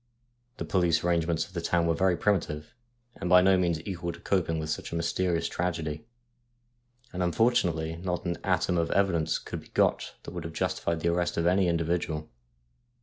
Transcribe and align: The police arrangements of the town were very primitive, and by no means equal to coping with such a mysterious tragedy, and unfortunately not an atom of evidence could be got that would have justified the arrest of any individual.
The 0.57 0.65
police 0.65 1.03
arrangements 1.03 1.45
of 1.45 1.53
the 1.53 1.61
town 1.61 1.85
were 1.85 1.93
very 1.93 2.17
primitive, 2.17 2.73
and 3.15 3.29
by 3.29 3.41
no 3.41 3.55
means 3.55 3.85
equal 3.85 4.11
to 4.13 4.19
coping 4.19 4.57
with 4.57 4.71
such 4.71 4.91
a 4.91 4.95
mysterious 4.95 5.47
tragedy, 5.47 6.07
and 7.13 7.21
unfortunately 7.21 7.97
not 7.97 8.25
an 8.25 8.39
atom 8.43 8.79
of 8.79 8.89
evidence 8.93 9.37
could 9.37 9.59
be 9.61 9.67
got 9.67 10.15
that 10.23 10.31
would 10.31 10.43
have 10.43 10.53
justified 10.53 11.01
the 11.01 11.09
arrest 11.09 11.37
of 11.37 11.45
any 11.45 11.67
individual. 11.67 12.31